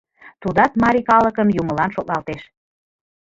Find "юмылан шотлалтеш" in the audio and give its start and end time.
1.61-2.41